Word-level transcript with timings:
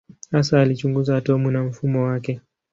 Hasa 0.31 0.61
alichunguza 0.61 1.17
atomu 1.17 1.51
na 1.51 1.63
mfumo 1.63 2.03
wake. 2.03 2.41